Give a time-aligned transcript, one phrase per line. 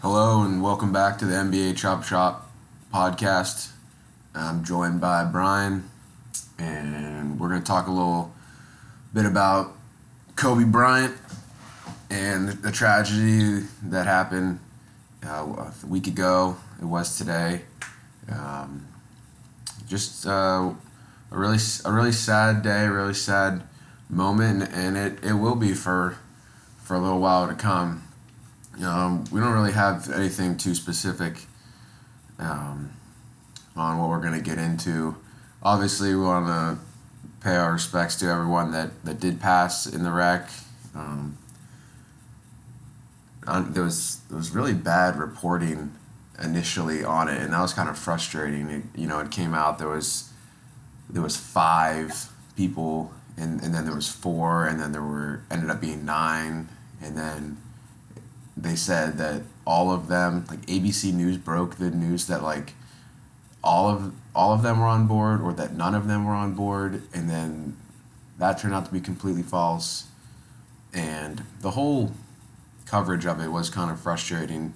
[0.00, 2.48] Hello and welcome back to the NBA Chop Shop
[2.94, 3.72] podcast.
[4.32, 5.90] I'm joined by Brian,
[6.56, 8.32] and we're going to talk a little
[9.12, 9.72] bit about
[10.36, 11.16] Kobe Bryant
[12.10, 14.60] and the tragedy that happened
[15.26, 16.56] uh, a week ago.
[16.80, 17.62] It was today.
[18.30, 18.86] Um,
[19.88, 20.74] just uh,
[21.32, 23.64] a really a really sad day, really sad
[24.08, 26.18] moment, and it, it will be for
[26.84, 28.04] for a little while to come.
[28.82, 31.46] Um, we don't really have anything too specific
[32.38, 32.92] um,
[33.76, 35.16] on what we're going to get into.
[35.62, 36.78] Obviously, we want to
[37.40, 40.48] pay our respects to everyone that, that did pass in the wreck.
[40.94, 41.38] Um,
[43.70, 45.92] there was there was really bad reporting
[46.42, 48.68] initially on it, and that was kind of frustrating.
[48.68, 50.30] It, you know, it came out there was
[51.08, 55.70] there was five people, and, and then there was four, and then there were ended
[55.70, 56.68] up being nine,
[57.02, 57.56] and then
[58.62, 62.74] they said that all of them, like ABC News broke the news that like
[63.62, 66.54] all of all of them were on board, or that none of them were on
[66.54, 67.76] board, and then
[68.38, 70.06] that turned out to be completely false,
[70.92, 72.12] and the whole
[72.86, 74.72] coverage of it was kind of frustrating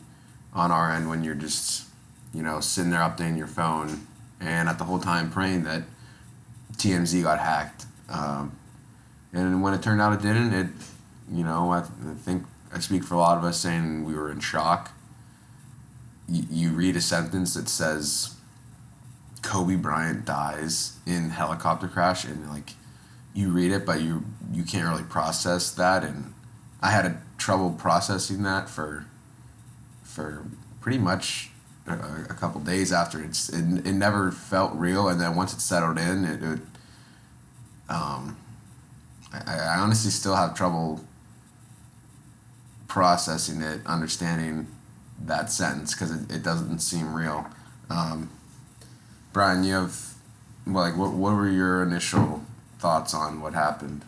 [0.53, 1.87] on our end when you're just
[2.34, 4.06] you know sitting there updating your phone
[4.41, 5.83] and at the whole time praying that
[6.77, 7.87] TMZ got hacked.
[8.09, 8.53] Um,
[9.33, 10.67] and when it turned out it didn't, it
[11.33, 14.31] you know I, I think I speak for a lot of us saying we were
[14.31, 14.92] in shock.
[16.28, 18.37] You, you read a sentence that says
[19.42, 22.73] Kobe Bryant dies in helicopter crash and like
[23.34, 26.33] you read it but you you can't really process that and
[26.81, 29.06] I had a trouble processing that for
[30.03, 30.45] for
[30.81, 31.50] pretty much
[31.87, 31.93] a,
[32.31, 35.98] a couple days after it's it, it never felt real and then once it settled
[35.98, 36.61] in it, it
[37.89, 38.37] um
[39.33, 41.00] I, I honestly still have trouble
[42.93, 44.67] processing it understanding
[45.19, 47.47] that sentence because it, it doesn't seem real.
[47.89, 48.29] Um,
[49.33, 50.15] brian you have
[50.67, 52.43] like what, what were your initial
[52.78, 54.03] thoughts on what happened?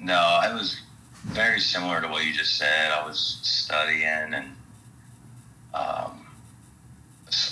[0.00, 0.80] No i was
[1.24, 2.90] very similar to what you just said.
[2.90, 4.46] I was studying and
[5.72, 6.26] um,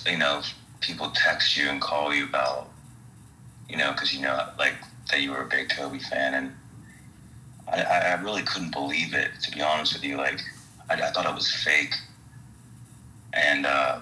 [0.09, 0.43] you know,
[0.81, 2.69] people text you and call you about,
[3.69, 4.75] you know, because you know, like
[5.09, 6.53] that you were a big Kobe fan, and
[7.73, 9.31] I, I really couldn't believe it.
[9.43, 10.41] To be honest with you, like
[10.89, 11.95] I, I thought it was fake,
[13.33, 14.01] and uh,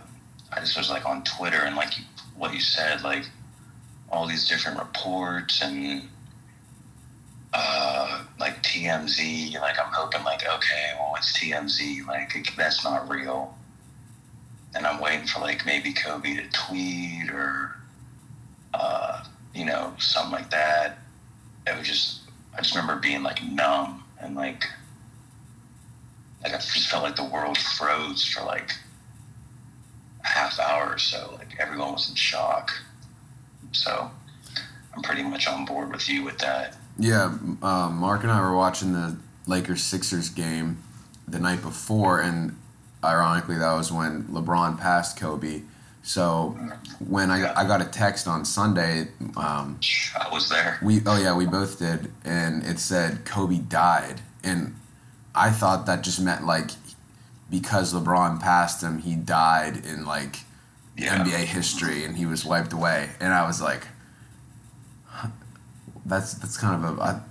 [0.53, 1.93] I just was like on Twitter and like
[2.37, 3.25] what you said, like
[4.11, 6.09] all these different reports and
[7.53, 9.61] uh, like TMZ.
[9.61, 12.06] Like I'm hoping, like okay, well it's TMZ.
[12.06, 13.55] Like that's not real
[14.75, 17.77] and I'm waiting for like maybe Kobe to tweet or
[18.75, 19.25] uh,
[19.55, 20.99] you know something like that.
[21.67, 22.21] It was just
[22.58, 24.64] I just remember being like numb and like
[26.42, 28.72] like I just felt like the world froze for like
[30.24, 31.36] a half hour or so.
[31.38, 32.72] Like everyone was in shock.
[33.70, 34.10] So
[34.94, 36.76] I'm pretty much on board with you with that.
[36.98, 40.82] Yeah, uh, Mark and I were watching the Lakers Sixers game
[41.28, 42.56] the night before, and
[43.04, 45.62] ironically, that was when LeBron passed Kobe.
[46.03, 46.56] So
[47.06, 49.78] when I, I got a text on Sunday, um,
[50.19, 50.78] I was there.
[50.82, 54.75] We oh yeah, we both did, and it said Kobe died, and
[55.34, 56.70] I thought that just meant like
[57.50, 60.41] because LeBron passed him, he died in like
[60.97, 61.25] yeah.
[61.25, 63.10] NBA history, and he was wiped away.
[63.20, 63.87] And I was like,
[66.04, 67.25] that's that's kind of a,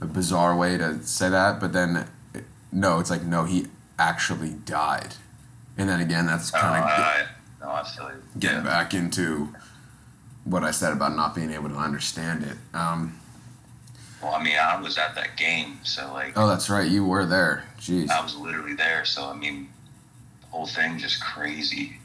[0.00, 2.06] a bizarre way to say that, but then
[2.72, 3.66] no, it's like no, he
[3.98, 5.14] actually died.
[5.76, 7.26] And then again, that's kind of oh,
[7.70, 8.64] no, I feel getting yeah.
[8.64, 9.48] back into
[10.44, 12.56] what I said about not being able to understand it.
[12.74, 13.18] Um,
[14.22, 16.32] well, I mean, I was at that game, so like.
[16.36, 16.90] Oh, that's right.
[16.90, 17.64] You were there.
[17.78, 18.10] Jeez.
[18.10, 19.68] I was literally there, so I mean,
[20.40, 21.96] the whole thing just crazy.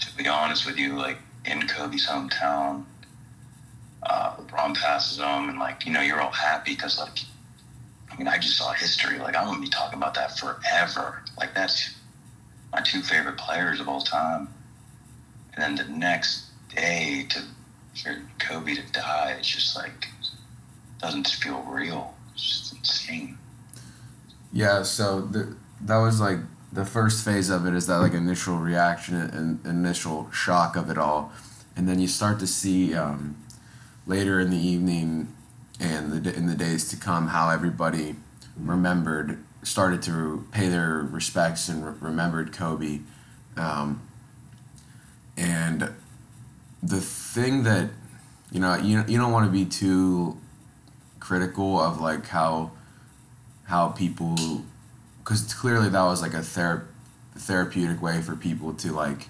[0.00, 2.84] To be honest with you, like in Kobe's hometown,
[4.02, 7.18] uh, LeBron passes him, and like you know, you're all happy because like
[8.12, 9.18] I mean, I just saw history.
[9.18, 11.22] Like, I'm to be talking about that forever.
[11.38, 11.94] Like, that's
[12.72, 14.48] my two favorite players of all time.
[15.54, 17.42] And then the next day to
[17.94, 20.08] for Kobe to die, it's just like,
[21.00, 22.14] doesn't feel real.
[22.34, 23.38] It's just insane.
[24.52, 26.38] Yeah, so the, that was like
[26.72, 30.96] the first phase of it is that like initial reaction and initial shock of it
[30.96, 31.32] all.
[31.76, 33.36] And then you start to see um,
[34.06, 35.34] later in the evening
[35.80, 38.14] and the, in the days to come how everybody
[38.56, 43.00] remembered started to pay their respects and re- remembered Kobe.
[43.56, 44.02] Um,
[45.36, 45.90] and
[46.82, 47.90] the thing that
[48.50, 50.36] you know you, you don't want to be too
[51.20, 52.72] critical of like how
[53.64, 54.36] how people
[55.18, 56.86] because clearly that was like a ther-
[57.36, 59.28] therapeutic way for people to like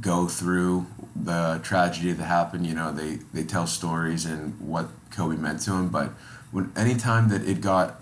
[0.00, 2.66] go through the tragedy that happened.
[2.66, 5.88] You know, they they tell stories and what Kobe meant to him.
[5.88, 6.10] But
[6.50, 8.00] when anytime that it got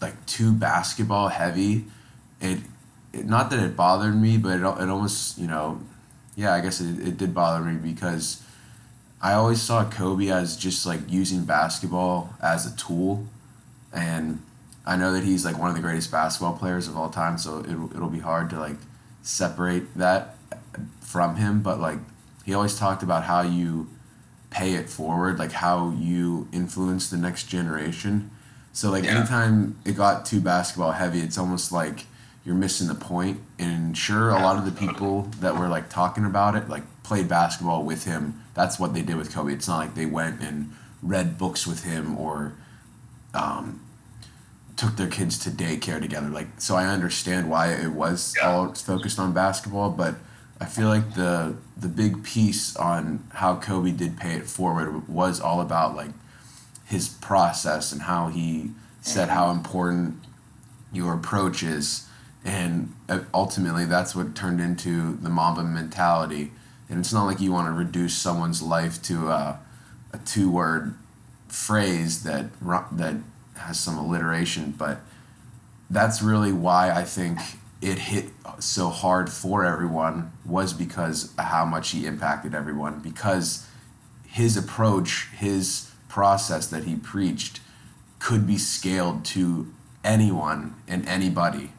[0.00, 1.84] like too basketball heavy,
[2.40, 2.58] it,
[3.12, 5.80] it not that it bothered me, but it it almost you know,
[6.36, 8.42] yeah, I guess it, it did bother me because
[9.20, 13.26] I always saw Kobe as just like using basketball as a tool,
[13.92, 14.40] and
[14.86, 17.38] I know that he's like one of the greatest basketball players of all time.
[17.38, 18.76] So it'll it'll be hard to like
[19.22, 20.36] separate that
[21.00, 21.98] from him, but like
[22.44, 23.88] he always talked about how you
[24.50, 28.30] pay it forward, like how you influence the next generation.
[28.72, 29.18] So like yeah.
[29.18, 32.06] anytime it got too basketball heavy, it's almost like
[32.44, 33.40] you're missing the point.
[33.58, 37.28] And sure, a lot of the people that were like talking about it, like played
[37.28, 38.42] basketball with him.
[38.54, 39.52] That's what they did with Kobe.
[39.52, 40.72] It's not like they went and
[41.02, 42.54] read books with him or
[43.34, 43.80] um,
[44.76, 46.28] took their kids to daycare together.
[46.28, 48.50] Like, so I understand why it was yeah.
[48.50, 50.16] all focused on basketball, but
[50.60, 55.40] I feel like the the big piece on how Kobe did pay it forward was
[55.40, 56.12] all about like
[56.84, 60.22] his process and how he said how important
[60.92, 62.06] your approach is
[62.44, 66.52] and uh, ultimately that's what turned into the Mamba mentality.
[66.88, 69.60] And it's not like you want to reduce someone's life to a,
[70.12, 70.94] a two word
[71.48, 72.46] phrase that
[72.92, 73.16] that
[73.56, 75.00] has some alliteration but
[75.92, 77.38] that's really why I think
[77.82, 78.30] it hit
[78.60, 83.00] so hard for everyone was because how much he impacted everyone.
[83.00, 83.66] Because
[84.26, 87.60] his approach his process that he preached
[88.18, 89.72] could be scaled to
[90.02, 91.72] anyone and anybody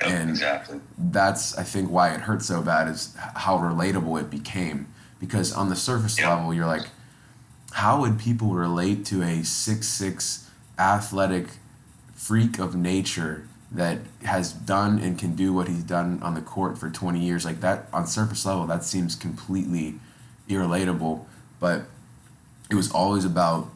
[0.00, 0.80] yep, and exactly.
[0.98, 4.86] that's i think why it hurt so bad is how relatable it became.
[5.20, 6.28] Because on the surface yep.
[6.28, 6.86] level you're like
[7.72, 10.48] how would people relate to a six six
[10.78, 11.48] athletic
[12.14, 16.78] freak of nature that has done and can do what he's done on the court
[16.78, 17.44] for 20 years?
[17.44, 19.94] Like that on surface level that seems completely
[20.48, 21.24] irrelatable.
[21.60, 21.82] But
[22.70, 23.68] it was always about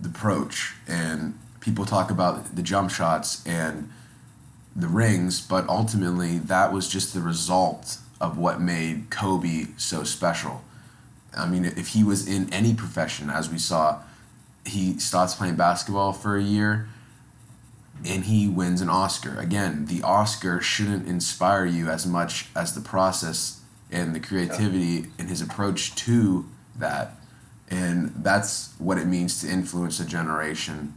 [0.00, 0.74] the approach.
[0.86, 3.90] And people talk about the jump shots and
[4.76, 10.62] the rings but ultimately that was just the result of what made Kobe so special
[11.36, 14.00] I mean if he was in any profession as we saw
[14.64, 16.88] he starts playing basketball for a year
[18.04, 19.38] and he wins an Oscar.
[19.38, 25.28] Again, the Oscar shouldn't inspire you as much as the process and the creativity and
[25.28, 26.46] his approach to
[26.76, 27.12] that.
[27.68, 30.94] And that's what it means to influence a generation.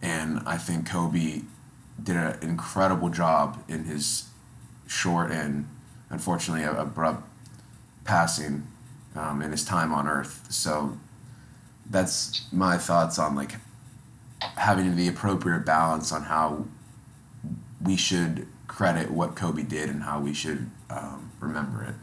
[0.00, 1.42] And I think Kobe
[2.02, 4.28] did an incredible job in his
[4.86, 5.68] short and
[6.10, 7.22] unfortunately abrupt
[8.04, 8.66] passing
[9.14, 10.46] um, in his time on Earth.
[10.50, 10.98] So
[11.88, 13.52] that's my thoughts on like
[14.56, 16.64] having the appropriate balance on how
[17.82, 21.94] we should credit what Kobe did and how we should um, remember it.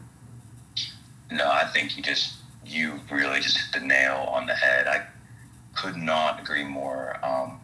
[1.31, 2.35] No, I think you just
[2.65, 4.87] you really just hit the nail on the head.
[4.87, 5.07] I
[5.75, 7.17] could not agree more.
[7.23, 7.59] Um,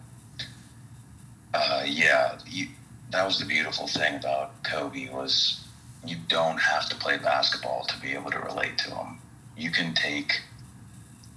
[1.55, 2.67] uh, yeah, you,
[3.11, 5.65] that was the beautiful thing about Kobe was
[6.05, 9.19] you don't have to play basketball to be able to relate to him.
[9.57, 10.41] You can take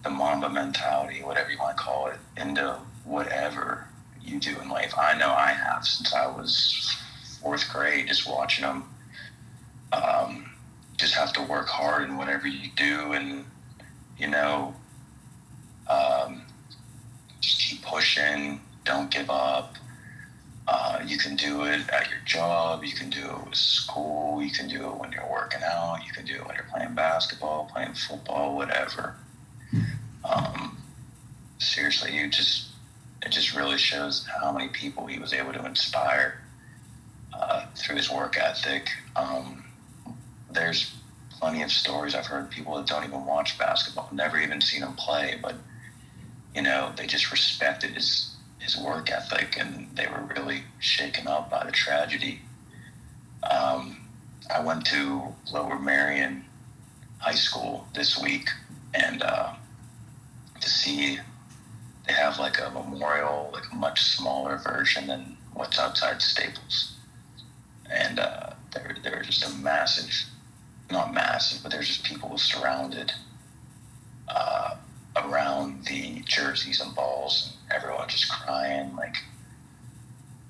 [0.03, 3.87] the Mamba mentality, whatever you want to call it, into whatever
[4.23, 4.93] you do in life.
[4.99, 6.97] I know I have since I was
[7.41, 8.85] fourth grade, just watching them.
[9.93, 10.50] Um,
[10.97, 13.45] just have to work hard in whatever you do, and
[14.19, 14.75] you know,
[15.88, 16.42] um,
[17.40, 18.61] just keep pushing.
[18.85, 19.76] Don't give up.
[20.70, 22.84] Uh, you can do it at your job.
[22.84, 24.42] You can do it with school.
[24.42, 26.00] You can do it when you're working out.
[26.06, 29.16] You can do it when you're playing basketball, playing football, whatever.
[30.25, 30.76] Um,
[31.58, 32.66] seriously, you just
[33.22, 36.42] it just really shows how many people he was able to inspire
[37.32, 38.90] uh, through his work ethic.
[39.16, 39.64] Um,
[40.52, 40.94] there's
[41.30, 44.92] plenty of stories I've heard people that don't even watch basketball, never even seen him
[44.92, 45.54] play, but
[46.54, 48.34] you know they just respected his
[48.68, 52.40] his work ethic, and they were really shaken up by the tragedy.
[53.50, 53.96] Um,
[54.54, 56.44] I went to Lower Merion
[57.18, 58.48] High School this week,
[58.92, 59.54] and uh,
[60.60, 61.18] to see
[62.06, 66.94] they have like a memorial, like a much smaller version than what's outside Staples.
[67.90, 70.10] And uh, there, there just a massive,
[70.90, 73.12] not massive, but there's just people surrounded
[74.28, 74.76] uh,
[75.25, 78.94] around the jerseys and balls, and everyone just crying.
[78.96, 79.16] Like,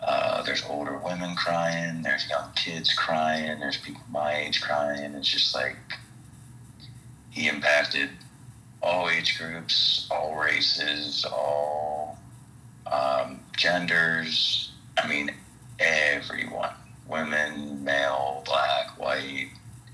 [0.01, 5.15] uh, there's older women crying, there's young kids crying, there's people my age crying.
[5.15, 5.77] It's just like
[7.31, 8.11] he impacted
[8.83, 12.19] all age groups, all races, all
[12.91, 14.73] um, genders.
[14.97, 15.31] I mean,
[15.79, 16.71] everyone
[17.09, 19.49] women, male, black, white,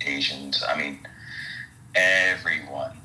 [0.05, 0.63] Asians.
[0.69, 0.99] I mean,
[1.95, 2.97] everyone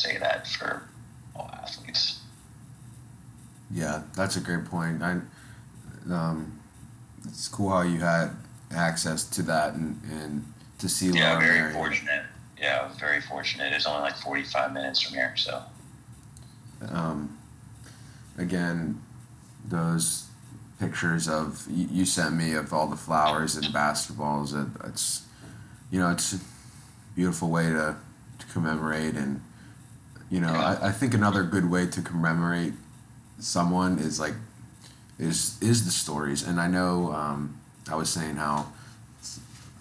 [0.00, 0.82] say that for
[1.34, 2.20] all athletes.
[3.70, 5.02] Yeah, that's a great point.
[5.02, 5.20] I,
[6.10, 6.60] um,
[7.24, 8.30] it's cool how you had
[8.70, 10.44] access to that and, and
[10.78, 11.10] to see.
[11.10, 12.24] Yeah, very fortunate.
[12.58, 13.72] Yeah, very fortunate.
[13.72, 15.62] It's only like forty five minutes from here, so.
[16.88, 17.38] Um,
[18.38, 19.00] again,
[19.66, 20.26] those
[20.78, 24.54] pictures of you, you sent me of all the flowers and basketballs.
[24.54, 25.26] It, it's,
[25.90, 26.38] you know, it's
[27.14, 27.96] beautiful way to,
[28.38, 29.42] to commemorate and,
[30.30, 32.74] you know, I, I think another good way to commemorate
[33.40, 34.34] someone is like
[35.18, 36.42] is is the stories.
[36.42, 37.58] And I know um,
[37.90, 38.72] I was saying how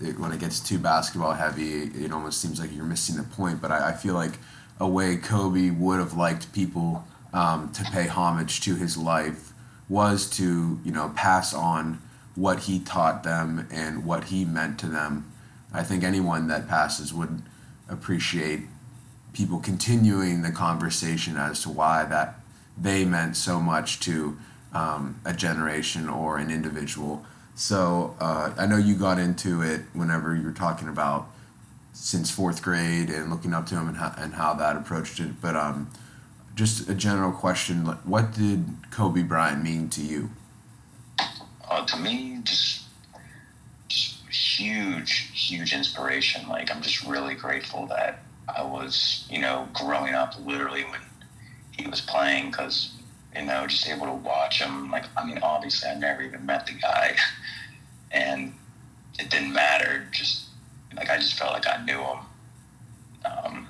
[0.02, 3.62] it, when it gets too basketball heavy, it almost seems like you're missing the point.
[3.62, 4.34] But I, I feel like
[4.80, 9.54] a way Kobe would have liked people um, to pay homage to his life
[9.88, 12.02] was to you know pass on
[12.36, 15.32] what he taught them and what he meant to them.
[15.74, 17.42] I think anyone that passes would
[17.88, 18.62] appreciate
[19.34, 22.40] people continuing the conversation as to why that
[22.78, 24.38] they meant so much to
[24.74, 27.26] um, a generation or an individual.
[27.56, 31.30] So uh, I know you got into it whenever you were talking about
[31.94, 35.42] since fourth grade and looking up to him and how, and how that approached it.
[35.42, 35.90] But um,
[36.56, 40.30] just a general question: What did Kobe Bryant mean to you?
[41.70, 42.79] Uh, to me, just, just
[44.60, 46.48] huge, huge inspiration.
[46.50, 48.24] Like I'm just really grateful that
[48.54, 51.00] I was, you know, growing up literally when
[51.72, 52.92] he was playing because
[53.36, 54.92] you know, just able to watch him.
[54.92, 57.16] Like, I mean, obviously, I never even met the guy,
[58.12, 58.54] and
[59.20, 60.08] it didn't matter.
[60.12, 60.46] Just
[60.96, 62.20] like I just felt like I knew him.
[63.26, 63.68] Um,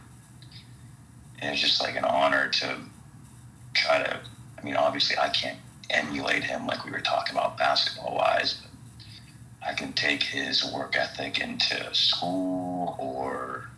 [1.39, 2.77] and it's just like an honor to
[3.73, 4.19] try to.
[4.57, 8.61] I mean, obviously, I can't emulate him like we were talking about basketball wise,
[9.65, 13.69] I can take his work ethic into school or,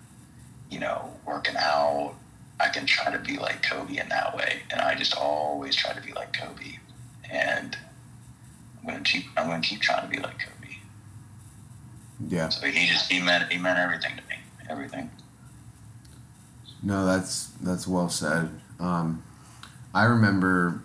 [0.70, 2.16] you know, working out
[2.62, 4.62] I can try to be like Kobe in that way.
[4.70, 6.78] And I just always try to be like Kobe.
[7.30, 7.76] And
[8.80, 10.76] I'm gonna keep I'm gonna keep trying to be like Kobe.
[12.28, 12.50] Yeah.
[12.50, 14.36] So he just he meant he meant everything to me.
[14.70, 15.10] Everything.
[16.84, 18.50] No, that's that's well said.
[18.80, 19.24] Um,
[19.94, 20.84] I remember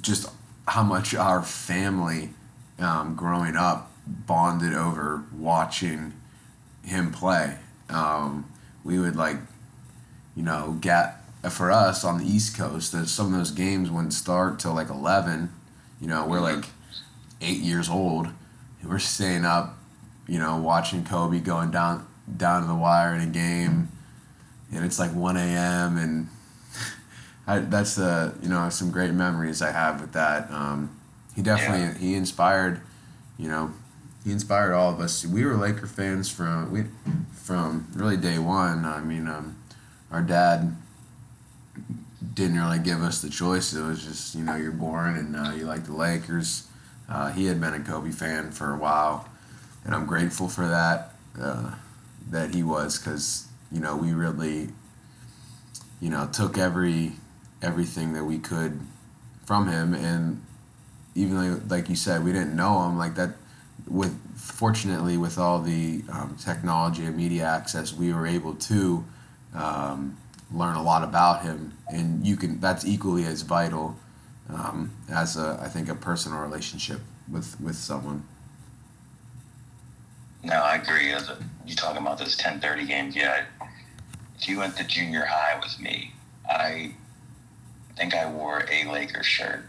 [0.00, 0.30] just
[0.68, 2.30] how much our family
[2.78, 6.12] um, growing up bonded over watching
[6.84, 7.56] him play.
[7.88, 8.50] Um,
[8.84, 9.36] we would like
[10.40, 11.16] you know, get
[11.50, 14.88] for us on the East Coast, that some of those games wouldn't start till like
[14.88, 15.52] eleven.
[16.00, 16.64] You know, we're like
[17.40, 18.28] eight years old.
[18.82, 19.76] We're staying up,
[20.26, 23.88] you know, watching Kobe going down down to the wire in a game,
[24.72, 25.98] and it's like one a.m.
[25.98, 26.28] and
[27.46, 30.50] I, that's the you know some great memories I have with that.
[30.50, 30.98] Um,
[31.36, 31.98] he definitely yeah.
[31.98, 32.80] he inspired,
[33.38, 33.72] you know,
[34.24, 35.24] he inspired all of us.
[35.24, 36.84] We were Laker fans from we
[37.32, 38.84] from really day one.
[38.84, 39.56] I mean, um,
[40.10, 40.76] our dad
[42.34, 43.72] didn't really give us the choice.
[43.72, 46.66] It was just you know you're born and uh, you like the Lakers.
[47.08, 49.28] Uh, he had been a Kobe fan for a while,
[49.84, 51.14] and I'm grateful for that.
[51.40, 51.74] Uh,
[52.30, 54.68] that he was because you know we really
[56.00, 57.12] you know took every
[57.62, 58.80] everything that we could
[59.44, 60.42] from him and
[61.14, 63.30] even though like you said we didn't know him like that
[63.90, 69.04] with fortunately with all the um, technology and media access we were able to
[69.54, 70.16] um,
[70.52, 72.60] learn a lot about him, and you can.
[72.60, 73.96] That's equally as vital
[74.48, 78.24] um, as a, I think, a personal relationship with with someone.
[80.42, 81.12] No, I agree.
[81.12, 83.14] As a, you talking about this ten thirty games?
[83.16, 83.44] Yeah,
[84.38, 86.12] if you went to junior high with me,
[86.48, 86.92] I
[87.96, 89.64] think I wore a Lakers shirt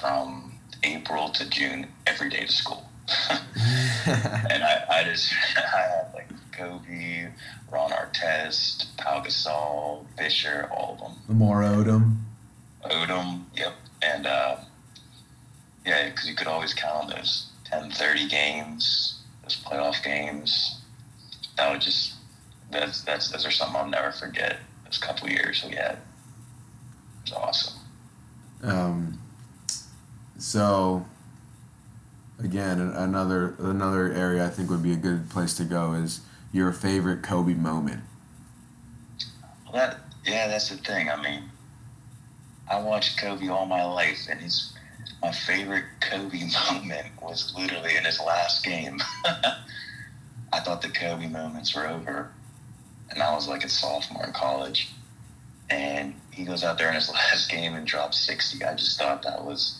[0.00, 0.52] from
[0.82, 2.89] April to June every day to school.
[4.06, 7.28] and I, I just I had like Kobe,
[7.70, 11.12] Ron Artest, Pau Gasol, Fisher, all of them.
[11.28, 12.16] Lamar Odom.
[12.84, 13.74] Odom, yep.
[14.02, 14.56] And uh,
[15.84, 20.80] yeah, because you could always count on those 10 30 games, those playoff games.
[21.56, 22.14] That would just,
[22.70, 24.58] that's, that's, those are something I'll never forget.
[24.84, 25.98] Those couple years we had.
[27.26, 27.80] It was awesome.
[28.62, 29.18] Um,
[30.38, 31.04] so,
[32.42, 36.20] again, another another area I think would be a good place to go is
[36.52, 38.02] your favorite Kobe moment?
[39.64, 41.08] Well, that yeah, that's the thing.
[41.10, 41.44] I mean,
[42.70, 44.76] I watched Kobe all my life, and his
[45.22, 49.00] my favorite Kobe moment was literally in his last game.
[50.52, 52.32] I thought the Kobe moments were over,
[53.10, 54.90] and I was like a sophomore in college,
[55.68, 58.64] and he goes out there in his last game and drops sixty.
[58.64, 59.79] I just thought that was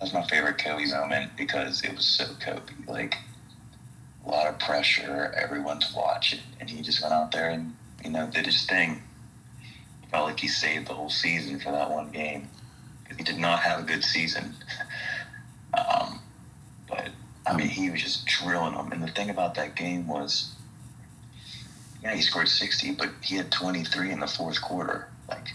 [0.00, 2.72] that was my favorite Kobe moment because it was so Kobe.
[2.88, 3.16] Like
[4.26, 7.76] a lot of pressure, everyone to watch it, and he just went out there and
[8.02, 9.02] you know did his thing.
[10.10, 12.48] felt like he saved the whole season for that one game
[13.20, 14.54] he did not have a good season.
[15.74, 16.20] um,
[16.88, 17.10] but
[17.46, 18.92] I mean, he was just drilling them.
[18.92, 20.54] And the thing about that game was,
[22.02, 25.08] yeah, he scored 60, but he had 23 in the fourth quarter.
[25.28, 25.48] Like,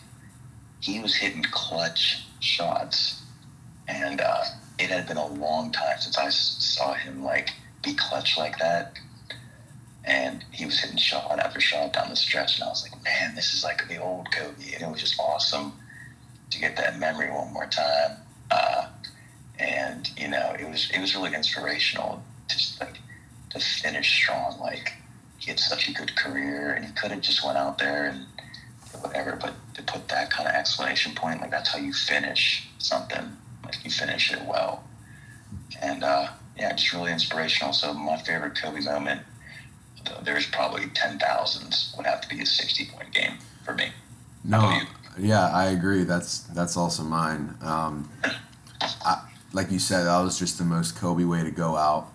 [0.80, 3.24] he was hitting clutch shots.
[3.88, 4.44] And uh,
[4.80, 7.50] it had been a long time since I saw him, like,
[7.84, 8.94] be clutch like that.
[10.04, 12.56] And he was hitting shot after shot down the stretch.
[12.56, 14.74] And I was like, man, this is like the old Kobe.
[14.74, 15.74] And it was just awesome
[16.52, 18.18] to get that memory one more time.
[18.52, 18.88] Uh,
[19.60, 22.98] and you know it was it was really inspirational to just like
[23.50, 24.94] to finish strong like
[25.38, 28.26] he had such a good career and he could have just went out there and
[29.02, 33.36] whatever but to put that kind of exclamation point like that's how you finish something
[33.66, 34.84] like you finish it well.
[35.82, 37.74] And uh, yeah just really inspirational.
[37.74, 39.22] So my favorite kobe moment
[40.24, 43.88] there's probably 10,000s would have to be a 60 point game for me.
[44.44, 44.80] No
[45.18, 46.04] yeah i agree.
[46.04, 47.56] That's that's also mine.
[47.62, 48.10] Um,
[48.82, 49.22] I,
[49.54, 52.12] like you said, that was just the most Kobe way to go out.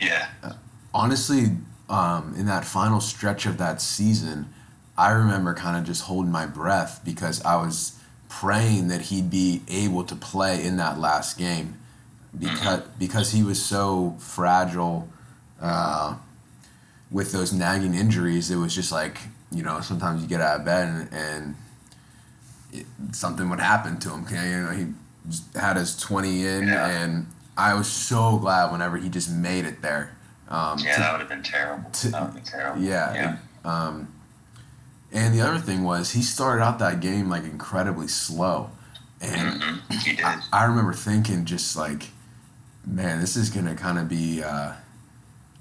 [0.00, 0.28] Yeah.
[0.42, 0.52] Uh,
[0.92, 1.56] honestly,
[1.88, 4.52] um, in that final stretch of that season,
[4.96, 7.98] I remember kind of just holding my breath because I was
[8.40, 11.78] praying that he'd be able to play in that last game
[12.38, 15.08] because because he was so fragile
[15.60, 16.16] uh,
[17.10, 18.50] with those nagging injuries.
[18.50, 19.18] It was just like
[19.50, 21.54] you know sometimes you get out of bed and, and
[22.72, 24.26] it, something would happen to him.
[24.30, 24.86] You know he
[25.58, 27.02] had his 20 in, yeah.
[27.02, 30.16] and I was so glad whenever he just made it there.
[30.48, 31.90] Um, yeah, to, that would have been terrible.
[31.90, 32.82] To, that would have been terrible.
[32.82, 33.14] Yeah.
[33.14, 33.36] yeah.
[33.64, 34.12] um,
[35.12, 38.70] and the other thing was he started out that game like incredibly slow,
[39.20, 39.98] and mm-hmm.
[39.98, 40.24] he did.
[40.24, 42.08] I, I, remember thinking just like,
[42.86, 44.42] man, this is gonna kind of be.
[44.42, 44.74] Uh,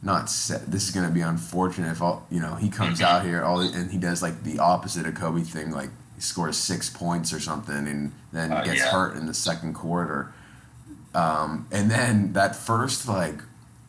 [0.04, 0.66] not set.
[0.72, 3.16] This is gonna be unfortunate if all you know he comes mm-hmm.
[3.16, 6.90] out here all and he does like the opposite of Kobe thing, like scores six
[6.90, 8.92] points or something and then uh, gets yeah.
[8.92, 10.34] hurt in the second quarter.
[11.14, 13.40] Um, and then that first like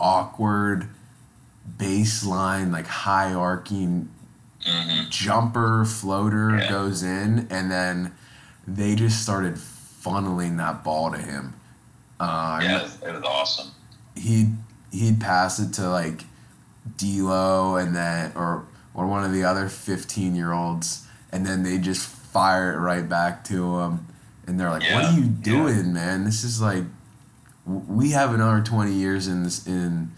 [0.00, 0.88] awkward
[1.76, 4.08] baseline, like high arcing
[4.64, 5.11] mm-hmm.
[5.11, 6.68] jumper floater yeah.
[6.68, 8.12] goes in, and then
[8.66, 11.55] they just started funneling that ball to him.
[12.20, 13.70] Uh, yeah, it was awesome.
[14.16, 14.55] He'd
[14.92, 16.25] he'd pass it to like
[16.96, 21.79] D'Lo and then or or one of the other fifteen year olds, and then they
[21.79, 24.07] just fire it right back to him,
[24.46, 24.94] and they're like, yeah.
[24.94, 25.92] "What are you doing, yeah.
[25.92, 26.25] man?
[26.25, 26.85] This is like,
[27.66, 30.12] we have another twenty years in this in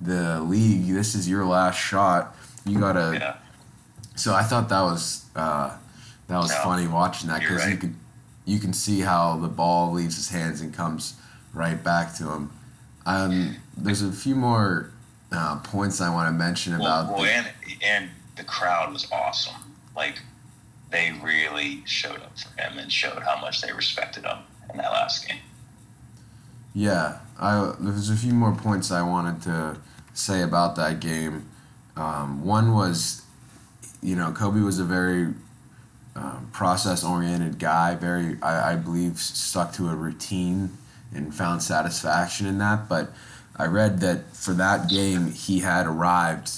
[0.00, 0.86] the league.
[0.86, 2.36] This is your last shot.
[2.64, 3.36] You gotta." Yeah.
[4.18, 5.76] So I thought that was uh,
[6.26, 7.72] that was no, funny watching that because right.
[7.72, 7.94] you could
[8.44, 11.14] you can see how the ball leaves his hands and comes
[11.52, 12.50] right back to him.
[13.06, 14.90] Um, there's a few more
[15.32, 17.12] uh, points I want to mention about.
[17.12, 17.46] Well, the, and
[17.82, 19.54] and the crowd was awesome.
[19.96, 20.18] Like
[20.90, 24.38] they really showed up for him and showed how much they respected him
[24.70, 25.38] in that last game.
[26.74, 29.76] Yeah, I there's a few more points I wanted to
[30.12, 31.48] say about that game.
[31.96, 33.22] Um, one was,
[34.02, 35.34] you know, Kobe was a very
[36.14, 37.94] um, process-oriented guy.
[37.94, 40.76] Very, I, I believe, stuck to a routine
[41.14, 42.88] and found satisfaction in that.
[42.88, 43.10] But
[43.56, 46.50] I read that for that game, he had arrived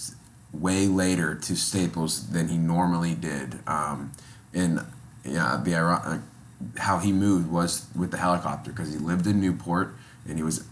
[0.53, 3.59] way later to Staples than he normally did.
[3.66, 4.12] Um,
[4.53, 4.81] and
[5.24, 6.18] yeah, the uh,
[6.79, 9.94] how he moved was with the helicopter because he lived in Newport
[10.26, 10.66] and he was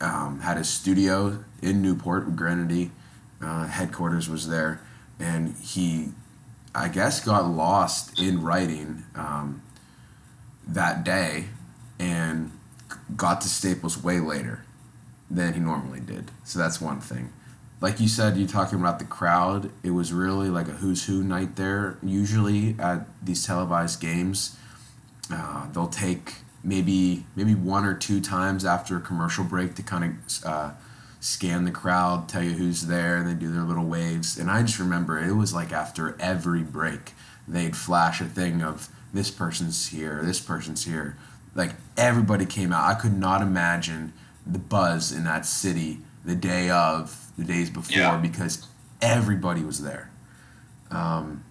[0.00, 2.36] um, had his studio in Newport.
[2.36, 2.90] Granity
[3.42, 4.80] uh, headquarters was there,
[5.18, 6.10] and he,
[6.74, 9.62] I guess, got lost in writing um,
[10.66, 11.46] that day,
[11.98, 12.50] and
[13.16, 14.64] got to Staples way later
[15.30, 16.30] than he normally did.
[16.44, 17.32] So that's one thing
[17.84, 19.70] like you said, you're talking about the crowd.
[19.82, 21.98] It was really like a who's who night there.
[22.02, 24.56] Usually at these televised games,
[25.30, 30.04] uh, they'll take maybe maybe one or two times after a commercial break to kind
[30.04, 30.70] of uh,
[31.24, 34.36] scan the crowd, tell you who's there, and they do their little waves.
[34.36, 37.12] And I just remember it was like after every break,
[37.48, 41.16] they'd flash a thing of this person's here, this person's here.
[41.54, 42.86] Like everybody came out.
[42.86, 44.12] I could not imagine
[44.46, 48.18] the buzz in that city the day of the days before yeah.
[48.18, 48.66] because
[49.00, 50.10] everybody was there.
[50.90, 51.42] Um,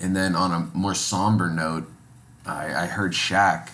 [0.00, 1.88] and then on a more somber note,
[2.44, 3.70] I, I heard Shaq,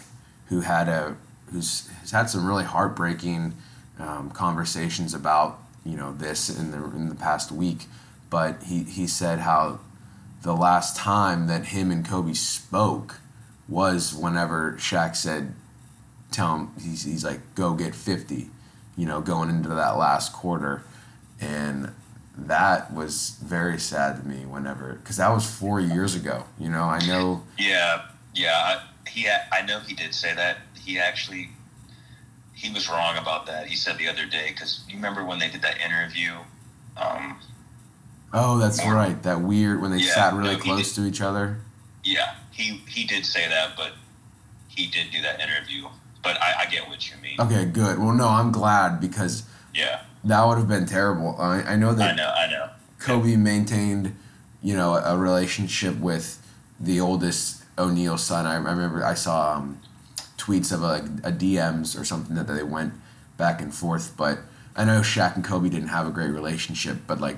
[0.48, 1.16] who had a
[1.50, 3.54] who's has had some really heartbreaking
[3.98, 7.86] um, conversations about you know this in the in the past week,
[8.30, 9.80] but he he said how
[10.42, 13.20] the last time that him and Kobe spoke
[13.68, 15.54] was whenever Shaq said,
[16.30, 18.50] "Tell him he's he's like go get 50,"
[18.96, 20.82] you know, going into that last quarter
[21.40, 21.92] and
[22.36, 26.44] that was very sad to me whenever because that was four years ago.
[26.58, 27.42] You know, I know.
[27.58, 28.80] Yeah, yeah.
[29.08, 30.58] He, I know he did say that.
[30.74, 31.50] He actually,
[32.54, 33.66] he was wrong about that.
[33.66, 36.32] He said the other day because you remember when they did that interview.
[36.96, 37.36] Um,
[38.32, 39.20] oh, that's or, right.
[39.22, 41.58] That weird when they yeah, sat really no, close did, to each other.
[42.04, 43.92] Yeah, he he did say that, but
[44.68, 45.88] he did do that interview.
[46.22, 47.40] But I, I get what you mean.
[47.40, 47.98] Okay, good.
[47.98, 49.42] Well, no, I'm glad because
[49.74, 51.36] yeah, that would have been terrible.
[51.38, 52.12] I, I know that.
[52.12, 52.32] I know.
[52.36, 52.70] I know.
[52.98, 53.36] Kobe yeah.
[53.36, 54.16] maintained,
[54.62, 56.40] you know, a relationship with
[56.80, 58.46] the oldest O'Neal son.
[58.46, 59.80] I, I remember I saw um,
[60.44, 62.92] tweets of a, like a DMs or something that they went
[63.36, 64.14] back and forth.
[64.16, 64.40] But
[64.76, 67.36] I know Shaq and Kobe didn't have a great relationship, but like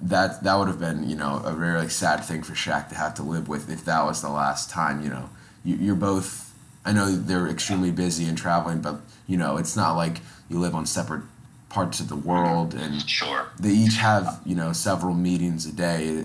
[0.00, 3.14] that that would have been you know a really sad thing for Shaq to have
[3.14, 5.02] to live with if that was the last time.
[5.02, 5.30] You know,
[5.64, 6.54] you, you're both.
[6.84, 10.74] I know they're extremely busy and traveling, but you know it's not like you live
[10.74, 11.22] on separate
[11.68, 16.24] parts of the world and sure they each have you know several meetings a day.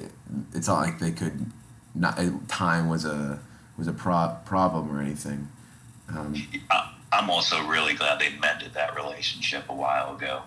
[0.53, 1.51] It's not like they could
[1.93, 3.39] not time was a
[3.77, 5.49] was a pro- problem or anything.
[6.09, 6.35] Um,
[7.11, 10.41] I'm also really glad they mended that relationship a while ago.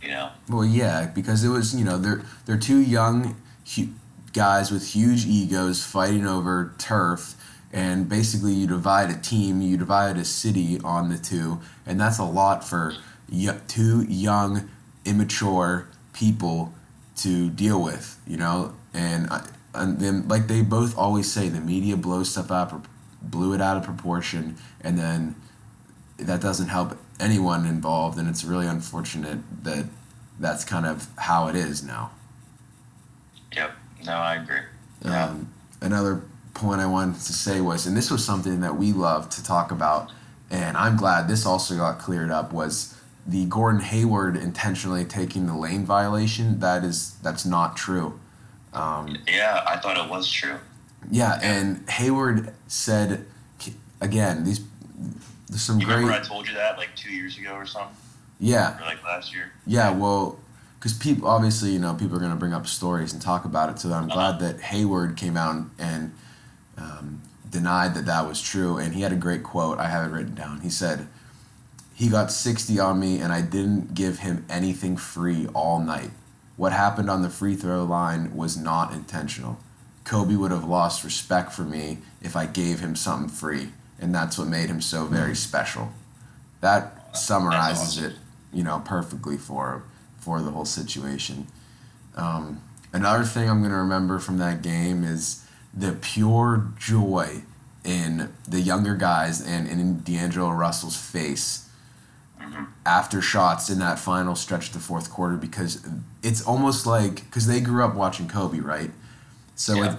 [0.00, 0.30] You know.
[0.48, 3.36] Well, yeah, because it was you know they're they're two young
[3.74, 3.88] hu-
[4.32, 7.34] guys with huge egos fighting over turf,
[7.72, 12.18] and basically you divide a team, you divide a city on the two, and that's
[12.18, 12.94] a lot for
[13.30, 14.68] y- two young,
[15.04, 16.72] immature people
[17.18, 18.20] to deal with.
[18.26, 19.28] You know, and.
[19.30, 22.86] I, and then like they both always say the media blows stuff up
[23.22, 25.34] blew it out of proportion and then
[26.18, 29.86] that doesn't help anyone involved and it's really unfortunate that
[30.38, 32.10] that's kind of how it is now.
[33.54, 33.72] Yep.
[34.06, 34.60] No i agree.
[35.04, 36.22] Um, another
[36.54, 39.70] point i wanted to say was and this was something that we love to talk
[39.70, 40.12] about
[40.50, 42.94] and i'm glad this also got cleared up was
[43.26, 46.60] the gordon hayward intentionally taking the lane violation.
[46.60, 48.18] That is that's not true.
[48.72, 50.56] Um, yeah, I thought it was true.
[51.10, 53.26] Yeah, and Hayward said
[54.00, 54.60] again these.
[55.48, 55.96] There's some you great.
[55.96, 57.96] Remember I told you that like two years ago or something.
[58.40, 58.78] Yeah.
[58.78, 59.52] Or like last year.
[59.66, 60.38] Yeah, well,
[60.78, 63.70] because people obviously you know people are going to bring up stories and talk about
[63.70, 64.14] it, so I'm uh-huh.
[64.14, 66.12] glad that Hayward came out and
[66.78, 69.78] um, denied that that was true, and he had a great quote.
[69.78, 70.60] I have it written down.
[70.60, 71.08] He said.
[71.94, 76.10] He got 60 on me, and I didn't give him anything free all night.
[76.56, 79.58] What happened on the free throw line was not intentional.
[80.04, 83.68] Kobe would have lost respect for me if I gave him something free,
[84.00, 85.92] and that's what made him so very special.
[86.60, 88.14] That summarizes it,
[88.52, 89.84] you know, perfectly for
[90.18, 91.46] for the whole situation.
[92.16, 92.60] Um,
[92.92, 97.42] another thing I'm going to remember from that game is the pure joy
[97.84, 101.68] in the younger guys and, and in D'Angelo Russell's face
[102.84, 105.86] after shots in that final stretch of the fourth quarter because
[106.22, 108.90] it's almost like because they grew up watching Kobe, right?
[109.54, 109.92] So yeah.
[109.92, 109.98] it,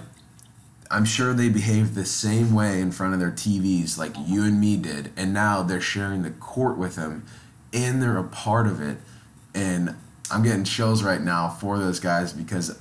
[0.90, 4.60] I'm sure they behaved the same way in front of their TVs like you and
[4.60, 7.24] me did, and now they're sharing the court with him,
[7.72, 8.98] and they're a part of it,
[9.54, 9.94] and
[10.30, 12.78] I'm getting chills right now for those guys because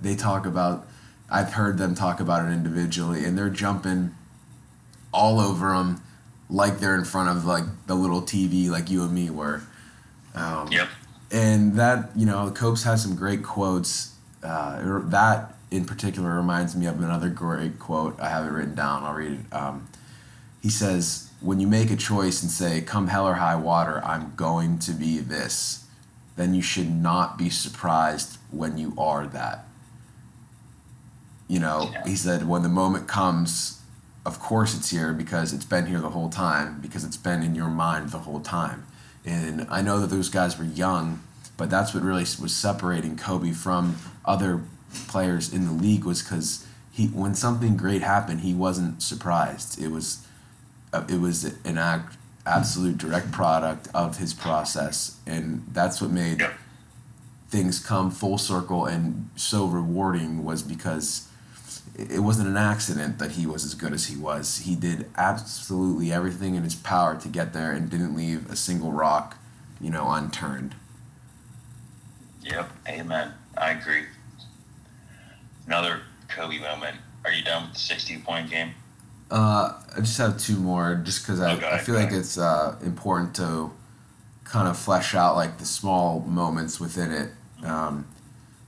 [0.00, 0.86] they talk about.
[1.30, 4.14] I've heard them talk about it individually, and they're jumping
[5.12, 6.02] all over them
[6.50, 9.62] like they're in front of like the little TV like you and me were.
[10.34, 10.88] Um, yep.
[11.30, 14.14] And that you know, Kobe's has some great quotes.
[14.42, 18.18] Uh, that in particular reminds me of another great quote.
[18.20, 19.04] I have it written down.
[19.04, 19.54] I'll read it.
[19.54, 19.88] Um,
[20.62, 24.32] he says, "When you make a choice and say, come hell or high water, I'm
[24.36, 25.84] going to be this,'
[26.36, 29.66] then you should not be surprised when you are that."
[31.46, 32.06] You know, yeah.
[32.06, 33.78] he said, when the moment comes
[34.28, 37.54] of course it's here because it's been here the whole time because it's been in
[37.54, 38.86] your mind the whole time
[39.24, 41.22] and i know that those guys were young
[41.56, 44.60] but that's what really was separating kobe from other
[45.06, 49.88] players in the league was because he when something great happened he wasn't surprised it
[49.88, 50.26] was
[50.92, 56.42] uh, it was an act, absolute direct product of his process and that's what made
[57.48, 61.28] things come full circle and so rewarding was because
[61.98, 64.58] it wasn't an accident that he was as good as he was.
[64.58, 68.92] He did absolutely everything in his power to get there and didn't leave a single
[68.92, 69.36] rock,
[69.80, 70.76] you know, unturned.
[72.44, 73.34] Yep, amen.
[73.56, 74.04] I agree.
[75.68, 76.96] Another Kobe moment.
[77.26, 78.70] Are you done with the 60 point game?
[79.30, 82.04] Uh, I just have two more, just because I, okay, I feel okay.
[82.04, 83.70] like it's uh, important to
[84.44, 87.30] kind of flesh out like the small moments within it.
[87.62, 88.06] Um,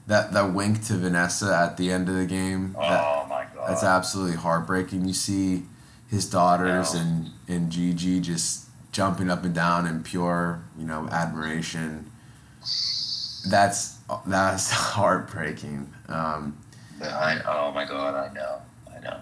[0.08, 2.74] that that wink to Vanessa at the end of the game.
[2.74, 3.70] That, oh my god.
[3.70, 5.06] That's absolutely heartbreaking.
[5.06, 5.62] You see
[6.10, 12.10] his daughters and and Gigi just jumping up and down in pure, you know, admiration.
[13.48, 15.90] That's that's heartbreaking.
[16.08, 16.58] Um,
[17.02, 18.60] I, oh my god, I know,
[18.94, 19.16] I know.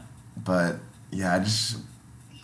[0.44, 0.76] but
[1.10, 1.78] yeah, I just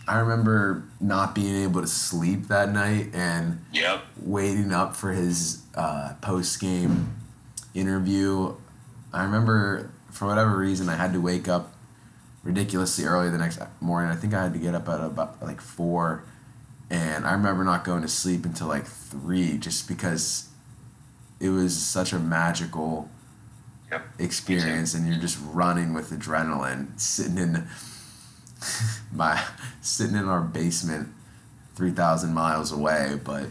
[0.07, 4.01] I remember not being able to sleep that night and Yep.
[4.21, 7.15] waiting up for his uh, post game
[7.73, 8.53] interview.
[9.13, 11.73] I remember for whatever reason I had to wake up
[12.43, 14.11] ridiculously early the next morning.
[14.11, 16.23] I think I had to get up at about like four,
[16.89, 20.49] and I remember not going to sleep until like three, just because
[21.39, 23.09] it was such a magical
[23.91, 24.05] Yep.
[24.19, 27.67] experience, and you're just running with adrenaline, sitting in
[29.11, 29.43] my
[29.81, 31.09] sitting in our basement,
[31.75, 33.47] three thousand miles away, but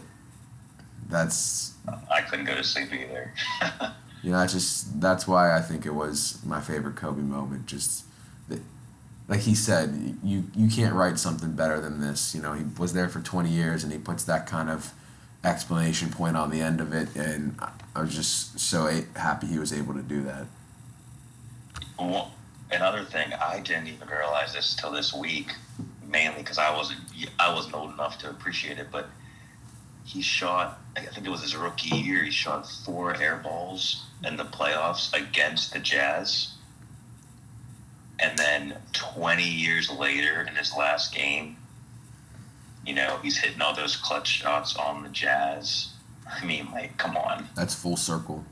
[1.08, 1.74] that's
[2.10, 3.32] I couldn't go to sleep either.
[4.22, 7.66] you know, that's just that's why I think it was my favorite Kobe moment.
[7.66, 8.04] Just
[8.48, 8.60] that,
[9.28, 12.34] like he said, you you can't write something better than this.
[12.34, 14.92] You know, he was there for twenty years, and he puts that kind of
[15.44, 17.58] explanation point on the end of it, and
[17.94, 20.46] I- was just so happy he was able to do that.
[21.98, 22.33] Well,
[22.70, 25.52] another thing, I didn't even realize this till this week,
[26.07, 27.00] mainly because I wasn't
[27.38, 28.88] I wasn't old enough to appreciate it.
[28.90, 29.09] But
[30.04, 34.37] he shot, I think it was his rookie year, he shot four air balls in
[34.37, 36.52] the playoffs against the Jazz.
[38.18, 41.57] And then 20 years later, in his last game,
[42.87, 45.93] you know, he's hitting all those clutch shots on the Jazz.
[46.30, 47.48] I mean, like, come on.
[47.54, 48.44] That's full circle.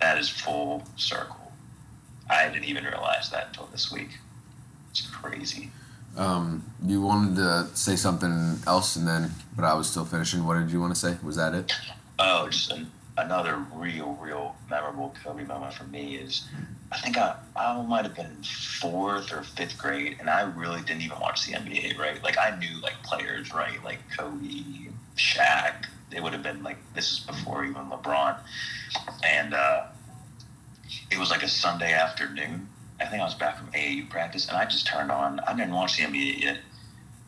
[0.00, 1.52] That is full circle.
[2.30, 4.18] I didn't even realize that until this week.
[4.90, 5.70] It's crazy.
[6.16, 10.44] Um, you wanted to say something else, and then, but I was still finishing.
[10.44, 11.16] What did you want to say?
[11.22, 11.72] Was that it?
[12.18, 16.48] Oh, just an, another real, real memorable Kobe moment for me is
[16.90, 21.02] I think I, I might have been fourth or fifth grade, and I really didn't
[21.02, 22.22] even watch the NBA, right?
[22.22, 23.82] Like, I knew, like, players, right?
[23.84, 25.86] Like Kobe, Shaq.
[26.10, 28.38] They would have been, like, this is before even LeBron.
[29.24, 29.86] And uh,
[31.10, 32.68] it was like a Sunday afternoon.
[33.00, 35.40] I think I was back from AAU practice, and I just turned on.
[35.40, 36.58] I didn't watch the NBA yet.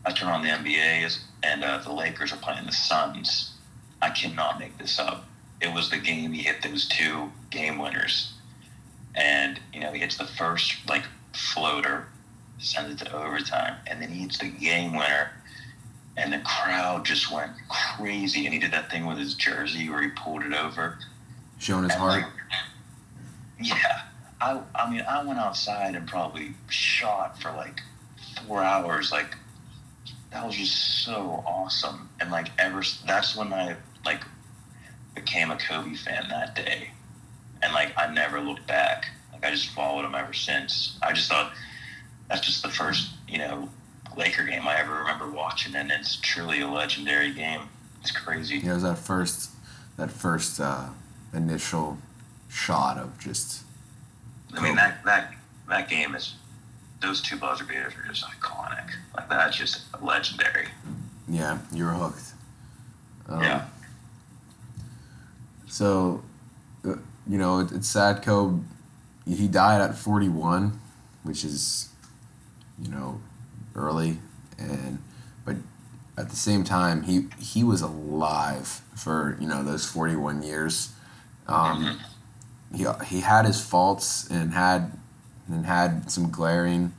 [0.05, 3.55] I turned on the NBA, and uh, the Lakers are playing the Suns.
[4.03, 5.27] I cannot make this up.
[5.61, 8.33] It was the game he hit those two game winners,
[9.15, 12.09] and you know he hits the first like floater,
[12.59, 15.31] sends it to overtime, and then he hits the game winner,
[16.17, 18.45] and the crowd just went crazy.
[18.47, 20.99] And he did that thing with his jersey where he pulled it over.
[21.59, 22.23] Showing his And, heart.
[22.23, 22.33] like,
[23.61, 24.03] yeah,
[24.41, 27.81] I I mean I went outside and probably shot for like
[28.47, 29.13] four hours.
[29.13, 29.35] Like
[30.33, 32.09] that was just so awesome.
[32.21, 34.23] And like ever that's when I like
[35.15, 36.91] became a Kobe fan that day.
[37.63, 39.07] And like I never looked back.
[39.33, 40.99] Like I just followed him ever since.
[41.03, 41.53] I just thought
[42.29, 43.69] that's just the first you know
[44.17, 47.63] Laker game I ever remember watching, and it's truly a legendary game.
[48.01, 48.59] It's crazy.
[48.59, 49.51] Yeah, it was that first,
[49.97, 50.87] that first uh,
[51.33, 51.99] initial
[52.49, 53.63] shot of just.
[54.55, 55.33] I mean that that
[55.69, 56.35] that game is
[57.01, 58.91] those two buzzer beaters are just iconic.
[59.17, 60.67] Like that's just legendary.
[61.29, 62.33] Yeah, you were hooked.
[63.29, 63.67] Um, Yeah.
[65.69, 66.23] So,
[66.85, 66.97] uh,
[67.29, 68.23] you know, it, it's sad.
[68.23, 68.61] Kobe,
[69.25, 70.79] he died at 41,
[71.23, 71.91] which is,
[72.83, 73.21] you know,
[73.75, 74.19] early,
[74.59, 74.99] and
[75.45, 75.57] but
[76.17, 80.93] at the same time, he he was alive for you know those 41 years.
[81.47, 81.99] Um,
[82.75, 84.93] he he had his faults and had
[85.49, 86.93] and had some glaring,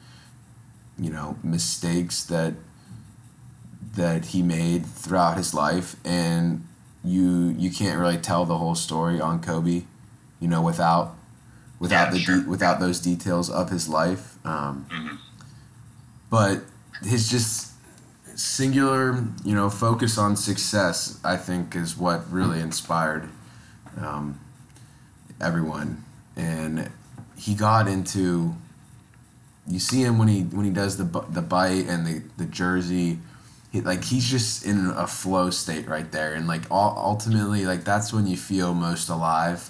[1.00, 2.54] you know, mistakes that
[3.96, 6.66] that he made throughout his life, and
[7.04, 9.84] you you can't really tell the whole story on Kobe,
[10.40, 11.16] you know, without
[11.80, 12.40] without Yeah, the sure.
[12.42, 14.38] de- without those details of his life.
[14.46, 15.18] Um, Mhm.
[16.32, 16.62] But
[17.04, 17.74] his just
[18.36, 23.30] singular, you know, focus on success, I think, is what really inspired
[24.00, 24.40] um,
[25.40, 26.04] everyone.
[26.36, 26.90] And
[27.38, 28.56] he got into.
[29.68, 33.20] You see him when he when he does the the bite and the the jersey.
[33.72, 37.84] He, like he's just in a flow state right there, and like ul- ultimately, like
[37.84, 39.70] that's when you feel most alive,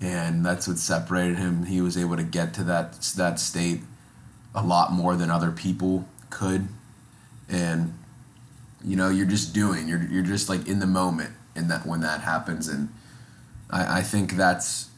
[0.00, 1.64] and that's what separated him.
[1.66, 3.82] He was able to get to that that state
[4.58, 6.68] a lot more than other people could,
[7.48, 7.94] and
[8.84, 9.88] you know you're just doing.
[9.88, 12.88] You're you're just like in the moment in that when that happens, and
[13.70, 14.88] I I think that's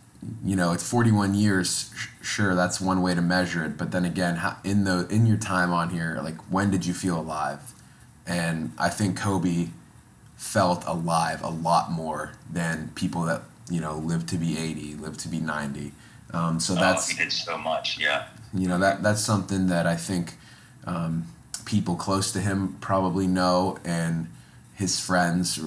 [0.44, 1.90] you know it's 41 years.
[1.94, 5.24] sh- Sure, that's one way to measure it, but then again, how, in the in
[5.24, 7.60] your time on here, like when did you feel alive?
[8.26, 9.68] And I think Kobe
[10.36, 15.16] felt alive a lot more than people that you know live to be 80, live
[15.18, 15.92] to be 90.
[16.32, 17.98] Um, so that's oh, he did so much.
[17.98, 18.26] Yeah.
[18.54, 20.34] You know that that's something that I think
[20.86, 21.26] um,
[21.64, 24.28] people close to him probably know, and
[24.74, 25.60] his friends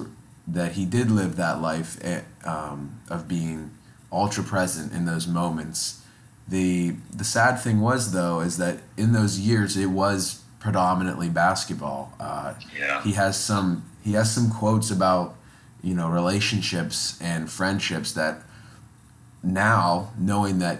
[0.46, 3.70] that he did live that life eh, um, of being
[4.12, 6.02] ultra present in those moments.
[6.46, 12.12] The the sad thing was though is that in those years it was predominantly basketball.
[12.20, 13.02] Uh, Yeah.
[13.02, 15.36] he has some he has some quotes about
[15.82, 18.42] you know relationships and friendships that
[19.42, 20.78] now knowing that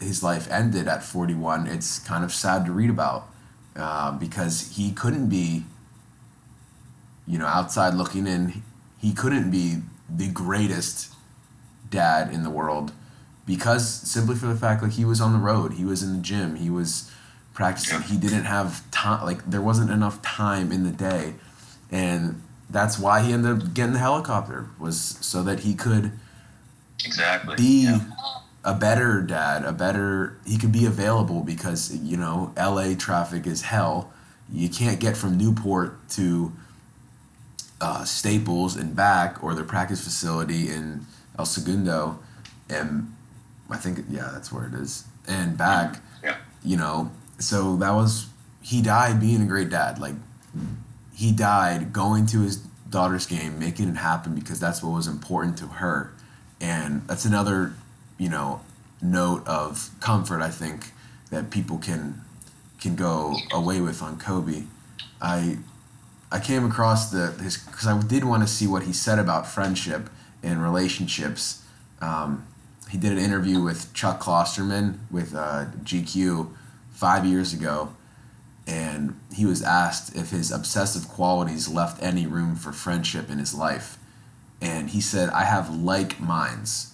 [0.00, 3.28] his life ended at 41 it's kind of sad to read about
[3.76, 5.64] uh, because he couldn't be
[7.26, 8.62] you know outside looking in
[9.00, 11.12] he couldn't be the greatest
[11.90, 12.92] dad in the world
[13.46, 16.22] because simply for the fact like he was on the road he was in the
[16.22, 17.10] gym he was
[17.54, 21.34] practicing he didn't have time like there wasn't enough time in the day
[21.90, 26.12] and that's why he ended up getting the helicopter was so that he could
[27.04, 27.56] Exactly.
[27.56, 28.00] be Yeah.
[28.64, 33.62] A better dad, a better he could be available because you know LA traffic is
[33.62, 34.12] hell.
[34.50, 36.52] You can't get from Newport to
[37.80, 41.06] uh, Staples and back or their practice facility in
[41.38, 42.18] El Segundo,
[42.68, 43.14] and
[43.70, 46.00] I think yeah that's where it is and back.
[46.22, 46.36] Yeah.
[46.64, 48.26] You know, so that was
[48.62, 49.98] he died being a great dad.
[49.98, 50.14] Like
[51.14, 52.56] he died going to his
[52.90, 56.12] daughter's game, making it happen because that's what was important to her.
[56.60, 57.72] And that's another,
[58.18, 58.60] you know,
[59.00, 60.92] note of comfort I think
[61.30, 62.22] that people can
[62.80, 64.64] can go away with on Kobe.
[65.20, 65.58] I
[66.30, 69.46] I came across the his because I did want to see what he said about
[69.46, 70.10] friendship
[70.42, 71.64] and relationships.
[72.00, 72.46] Um,
[72.90, 76.50] he did an interview with Chuck Klosterman with uh, GQ
[76.90, 77.94] five years ago,
[78.66, 83.54] and he was asked if his obsessive qualities left any room for friendship in his
[83.54, 83.98] life.
[84.60, 86.92] And he said, I have like minds.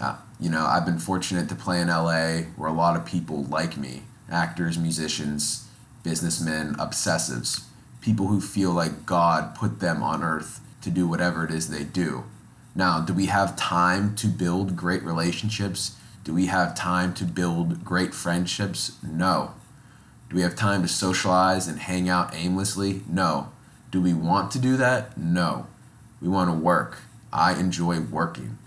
[0.00, 3.44] Uh, you know, I've been fortunate to play in LA where a lot of people
[3.44, 5.68] like me actors, musicians,
[6.02, 7.64] businessmen, obsessives,
[8.00, 11.84] people who feel like God put them on earth to do whatever it is they
[11.84, 12.24] do.
[12.74, 15.96] Now, do we have time to build great relationships?
[16.24, 18.98] Do we have time to build great friendships?
[19.02, 19.54] No.
[20.28, 23.02] Do we have time to socialize and hang out aimlessly?
[23.08, 23.50] No.
[23.90, 25.16] Do we want to do that?
[25.16, 25.68] No.
[26.20, 26.98] We want to work.
[27.32, 28.58] I enjoy working.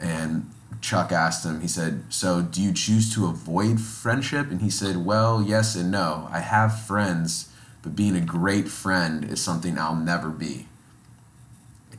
[0.00, 0.50] And
[0.80, 4.50] Chuck asked him, he said, So do you choose to avoid friendship?
[4.50, 6.28] And he said, Well, yes and no.
[6.30, 10.66] I have friends, but being a great friend is something I'll never be.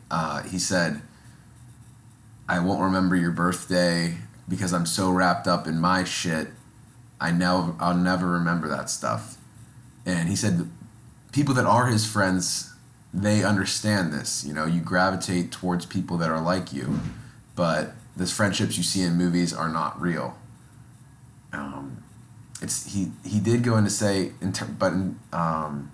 [0.09, 1.01] Uh, he said,
[2.49, 4.17] I won't remember your birthday
[4.49, 6.49] because I'm so wrapped up in my shit.
[7.19, 9.37] I know I'll never remember that stuff.
[10.05, 10.69] And he said,
[11.31, 12.73] people that are his friends,
[13.13, 14.43] they understand this.
[14.43, 16.99] You know, you gravitate towards people that are like you,
[17.55, 20.37] but the friendships you see in movies are not real.
[21.53, 22.03] Um,
[22.61, 24.93] it's he he did go into say, in ter- but
[25.33, 25.91] um,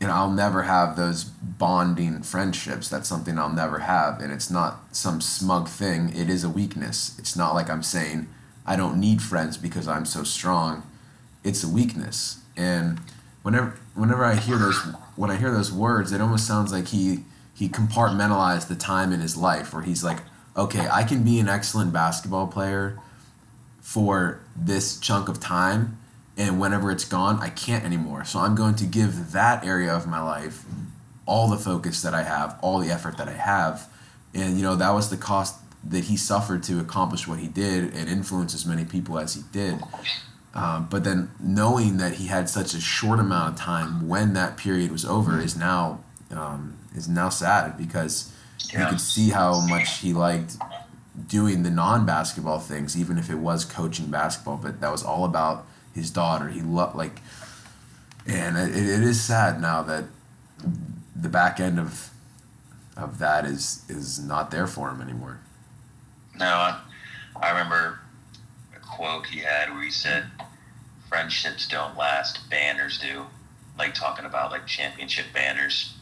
[0.00, 2.88] you know, I'll never have those bonding friendships.
[2.88, 6.14] That's something I'll never have, and it's not some smug thing.
[6.14, 7.18] It is a weakness.
[7.18, 8.28] It's not like I'm saying
[8.64, 10.84] I don't need friends because I'm so strong.
[11.44, 13.00] It's a weakness, and
[13.42, 14.78] whenever whenever I hear those
[15.16, 17.24] when I hear those words, it almost sounds like he
[17.58, 20.18] he compartmentalized the time in his life where he's like,
[20.56, 23.00] okay, I can be an excellent basketball player
[23.80, 25.98] for this chunk of time
[26.36, 28.24] and whenever it's gone i can't anymore.
[28.24, 30.64] So i'm going to give that area of my life
[31.26, 33.88] all the focus that i have all the effort that i have.
[34.34, 37.94] And you know that was the cost that he suffered to accomplish what he did
[37.94, 39.80] and influence as many people as he did.
[40.54, 44.56] Um, but then knowing that he had such a short amount of time when that
[44.56, 48.32] period was over is now um, is now sad because
[48.72, 50.56] you could see how much he liked
[51.26, 54.56] doing the non-basketball things, even if it was coaching basketball.
[54.56, 56.48] But that was all about his daughter.
[56.48, 57.20] He loved like,
[58.26, 60.04] and it, it is sad now that
[61.14, 62.10] the back end of
[62.96, 65.38] of that is is not there for him anymore.
[66.36, 66.80] No, I,
[67.40, 68.00] I remember
[68.76, 70.26] a quote he had where he said,
[71.08, 73.26] "Friendships don't last, banners do."
[73.78, 75.94] Like talking about like championship banners.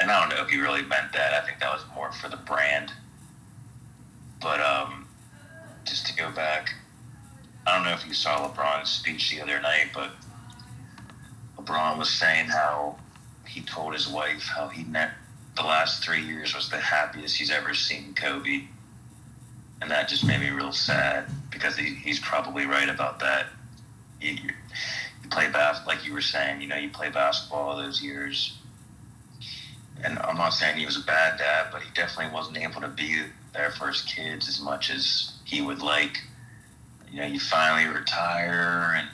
[0.00, 1.34] And I don't know if he really meant that.
[1.34, 2.92] I think that was more for the brand.
[4.40, 5.08] But um,
[5.84, 6.70] just to go back,
[7.66, 10.10] I don't know if you saw LeBron's speech the other night, but
[11.56, 12.96] LeBron was saying how
[13.46, 15.10] he told his wife how he met
[15.56, 18.64] the last three years was the happiest he's ever seen Kobe.
[19.80, 23.46] And that just made me real sad because he, he's probably right about that.
[24.20, 24.50] You, you,
[25.30, 28.58] play bas- like you were saying, you know, you play basketball all those years.
[30.04, 32.88] And I'm not saying he was a bad dad, but he definitely wasn't able to
[32.88, 33.22] be
[33.52, 36.18] there for his kids as much as he would like.
[37.10, 39.08] You know, you finally retire and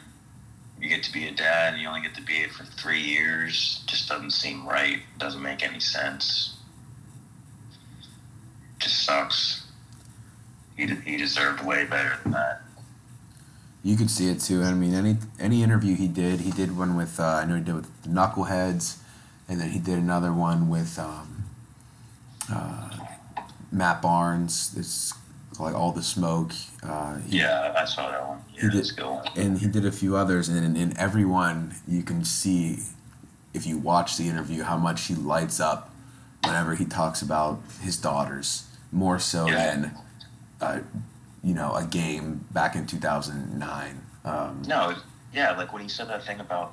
[0.80, 3.00] you get to be a dad and you only get to be it for three
[3.00, 3.80] years.
[3.84, 4.96] It Just doesn't seem right.
[4.96, 6.56] It Doesn't make any sense.
[8.76, 9.62] It just sucks.
[10.76, 12.62] He he deserved way better than that.
[13.84, 14.62] You could see it too.
[14.62, 17.60] I mean, any any interview he did, he did one with uh, I know he
[17.60, 18.96] did with Knuckleheads,
[19.48, 21.44] and then he did another one with um,
[22.52, 22.90] uh,
[23.70, 24.74] Matt Barnes.
[24.76, 25.14] It's
[25.58, 26.52] like all the smoke.
[26.82, 28.38] Uh, he, yeah, I saw that one.
[28.54, 29.26] Yeah, he did, one.
[29.36, 32.78] And he did a few others, and in, in every one you can see,
[33.52, 35.90] if you watch the interview, how much he lights up
[36.44, 39.54] whenever he talks about his daughters, more so yeah.
[39.54, 39.98] than,
[40.60, 40.80] uh,
[41.42, 44.00] you know, a game back in two thousand nine.
[44.24, 44.94] Um, no,
[45.32, 46.72] yeah, like when he said that thing about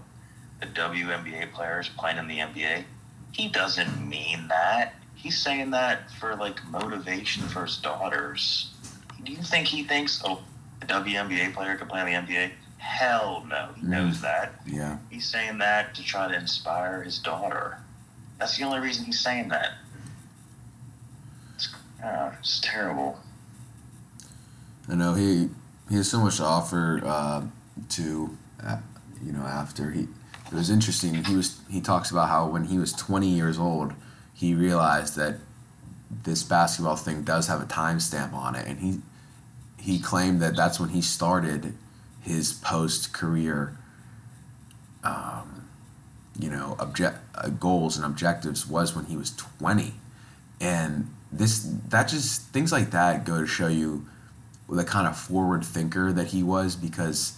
[0.62, 2.84] the WNBA players playing in the NBA,
[3.32, 8.72] he doesn't mean that he's saying that for like motivation for his daughters.
[9.24, 10.42] Do you think he thinks, oh,
[10.82, 12.52] a WNBA player can play in the NBA?
[12.78, 13.90] Hell no, he mm.
[13.90, 14.56] knows that.
[14.66, 14.98] Yeah.
[15.10, 17.78] He's saying that to try to inspire his daughter.
[18.40, 19.74] That's the only reason he's saying that.
[21.56, 21.70] It's,
[22.04, 23.20] uh, it's terrible.
[24.90, 25.50] I know he
[25.90, 27.44] he has so much to offer uh,
[27.90, 28.78] to uh,
[29.24, 30.08] you know after he
[30.52, 31.24] it was interesting.
[31.24, 33.94] He was he talks about how when he was 20 years old
[34.34, 35.36] he realized that
[36.24, 39.02] this basketball thing does have a timestamp on it, and he
[39.80, 41.74] he claimed that that's when he started
[42.22, 43.78] his post career,
[45.04, 45.68] um,
[46.40, 49.94] you know, object uh, goals and objectives was when he was twenty,
[50.60, 54.06] and this that just things like that go to show you
[54.70, 57.38] the kind of forward thinker that he was because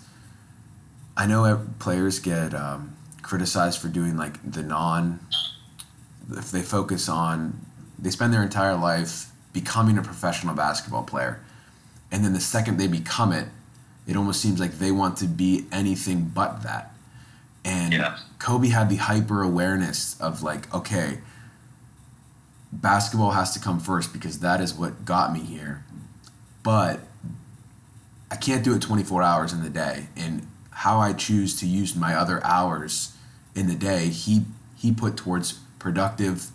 [1.16, 2.93] I know players get um,
[3.24, 5.20] criticized for doing like the non
[6.32, 7.60] if they focus on
[7.98, 11.42] they spend their entire life becoming a professional basketball player
[12.12, 13.48] and then the second they become it
[14.06, 16.94] it almost seems like they want to be anything but that
[17.64, 18.18] and yeah.
[18.40, 21.20] kobe had the hyper awareness of like okay
[22.72, 25.84] basketball has to come first because that is what got me here
[26.62, 27.00] but
[28.30, 31.96] i can't do it 24 hours in the day and how i choose to use
[31.96, 33.13] my other hours
[33.56, 34.44] in the day he
[34.76, 36.48] he put towards productive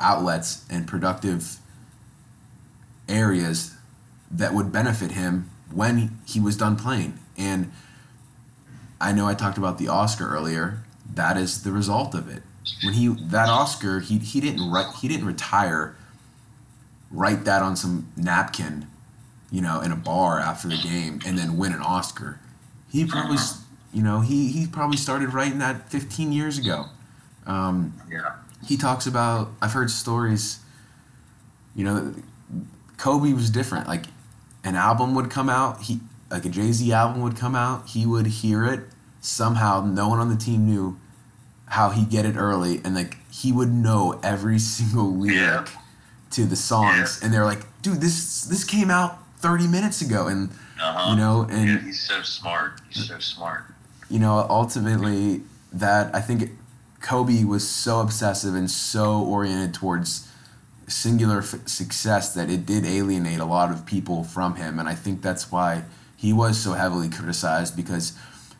[0.00, 1.56] outlets and productive
[3.08, 3.74] areas
[4.30, 7.18] that would benefit him when he was done playing.
[7.36, 7.72] And
[9.00, 10.82] I know I talked about the Oscar earlier.
[11.14, 12.42] That is the result of it.
[12.82, 15.96] When he that Oscar, he he didn't write, he didn't retire.
[17.10, 18.88] Write that on some napkin,
[19.50, 22.40] you know, in a bar after the game, and then win an Oscar.
[22.90, 23.36] He probably,
[23.94, 26.86] you know, he he probably started writing that 15 years ago.
[27.46, 28.34] Um, yeah.
[28.66, 29.52] He talks about.
[29.62, 30.58] I've heard stories.
[31.76, 32.14] You know,
[32.96, 33.86] Kobe was different.
[33.86, 34.06] Like,
[34.64, 35.82] an album would come out.
[35.82, 37.88] He like a Jay Z album would come out.
[37.88, 38.80] He would hear it
[39.20, 39.84] somehow.
[39.84, 40.98] No one on the team knew
[41.66, 45.66] how he get it early, and like he would know every single lyric yeah.
[46.32, 47.18] to the songs.
[47.20, 47.26] Yeah.
[47.26, 51.10] And they're like, "Dude, this this came out 30 minutes ago," and uh-huh.
[51.10, 52.80] you know, and yeah, he's so smart.
[52.90, 53.66] He's so smart.
[54.14, 55.40] You know, ultimately,
[55.72, 56.52] that I think
[57.00, 60.28] Kobe was so obsessive and so oriented towards
[60.86, 64.78] singular f- success that it did alienate a lot of people from him.
[64.78, 65.82] And I think that's why
[66.16, 68.16] he was so heavily criticized because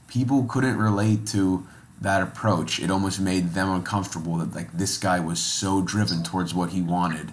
[0.09, 1.65] people couldn't relate to
[2.01, 2.81] that approach.
[2.81, 6.83] It almost made them uncomfortable that like this guy was so driven towards what he
[6.83, 7.31] wanted.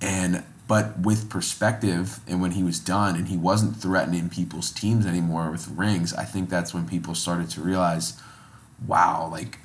[0.00, 5.04] And but with perspective and when he was done and he wasn't threatening people's teams
[5.04, 8.20] anymore with rings, I think that's when people started to realize,
[8.86, 9.58] wow, like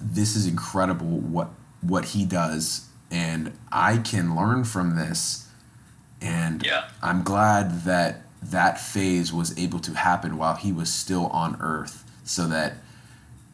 [0.00, 5.48] this is incredible what what he does and I can learn from this
[6.20, 6.88] and yeah.
[7.02, 12.04] I'm glad that that phase was able to happen while he was still on earth
[12.24, 12.74] so that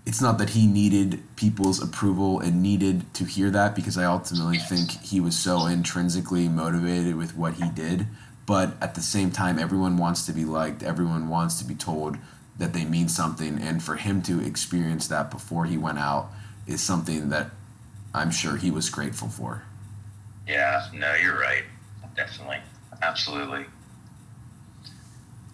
[0.08, 4.56] it's not that he needed people's approval and needed to hear that because I ultimately
[4.56, 8.06] think he was so intrinsically motivated with what he did
[8.46, 12.16] but at the same time everyone wants to be liked everyone wants to be told
[12.56, 16.30] that they mean something and for him to experience that before he went out
[16.66, 17.50] is something that
[18.14, 19.62] I'm sure he was grateful for.
[20.46, 21.64] Yeah, no, you're right.
[22.16, 22.58] Definitely,
[23.02, 23.66] absolutely.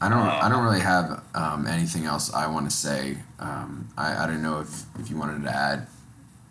[0.05, 0.18] I don't.
[0.18, 3.16] Um, I don't really have um, anything else I want to say.
[3.38, 5.86] Um, I, I don't know if, if you wanted to add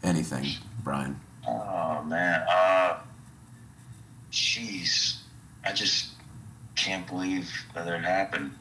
[0.02, 0.48] anything,
[0.84, 1.20] Brian.
[1.48, 2.98] Oh man, uh,
[4.32, 5.18] jeez,
[5.64, 6.14] I just
[6.76, 8.54] can't believe that it happened.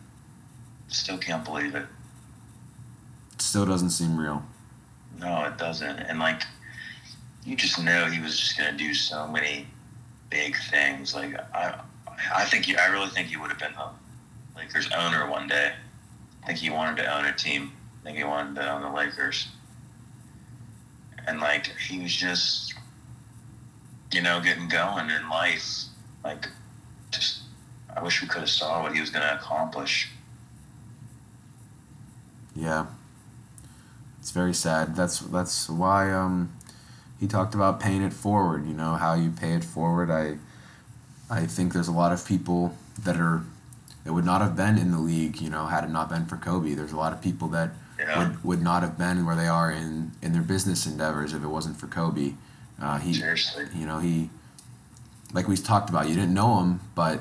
[0.89, 1.87] Still can't believe it.
[3.33, 4.43] it still doesn't seem real.
[5.19, 6.01] No, it doesn't.
[6.01, 6.43] And like,
[7.47, 9.69] you just know he was just gonna do so many
[10.29, 11.15] big things.
[11.15, 11.81] Like I,
[12.35, 14.02] I think he, I really think he would have been the
[14.57, 15.73] Lakers owner one day.
[16.43, 17.73] I think he wanted to own a team.
[18.01, 19.49] I think he wanted to own the Lakers.
[21.27, 22.75] And like he was just,
[24.13, 25.85] you know, getting going in life.
[26.25, 26.49] Like,
[27.11, 27.43] just
[27.95, 30.11] I wish we could have saw what he was going to accomplish.
[32.55, 32.87] Yeah,
[34.19, 34.97] it's very sad.
[34.97, 36.53] That's that's why um,
[37.21, 38.67] he talked about paying it forward.
[38.67, 40.11] You know how you pay it forward.
[40.11, 40.39] I
[41.31, 43.43] I think there's a lot of people that are
[44.05, 45.41] that would not have been in the league.
[45.41, 46.75] You know, had it not been for Kobe.
[46.75, 48.19] There's a lot of people that Yeah.
[48.19, 51.47] would, would not have been where they are in in their business endeavors if it
[51.49, 52.35] wasn't for Kobe.
[52.81, 53.67] Uh, he Seriously.
[53.75, 54.31] you know he
[55.33, 56.09] like we talked about.
[56.09, 57.21] You didn't know him, but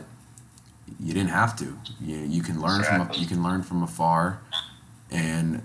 [1.00, 1.78] you didn't have to.
[2.02, 3.20] You you can learn from Exactly.
[3.22, 4.40] you can learn from afar,
[5.12, 5.62] and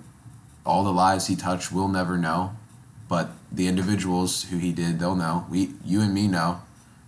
[0.65, 2.53] all the lives he touched we'll never know,
[3.09, 5.47] but the individuals who he did they'll know.
[5.49, 6.61] We you and me know,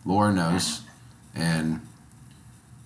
[0.04, 0.82] Laura knows,
[1.34, 1.80] and